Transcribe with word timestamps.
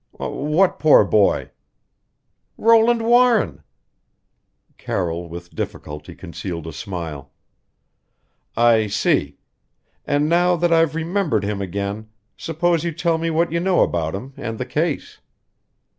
"What 0.13 0.79
poor 0.79 1.05
boy?" 1.05 1.51
"Roland 2.57 3.03
Warren." 3.03 3.61
Carroll 4.79 5.29
with 5.29 5.53
difficulty 5.53 6.15
concealed 6.15 6.65
a 6.65 6.73
smile. 6.73 7.31
"I 8.57 8.87
see! 8.87 9.37
And 10.05 10.27
now 10.27 10.55
that 10.55 10.73
I've 10.73 10.95
remembered 10.95 11.43
him 11.43 11.61
again, 11.61 12.09
suppose 12.35 12.83
you 12.83 12.91
tell 12.91 13.19
me 13.19 13.29
what 13.29 13.51
you 13.51 13.59
know 13.59 13.81
about 13.81 14.15
him 14.15 14.33
and 14.37 14.57
the 14.57 14.65
case?" 14.65 15.19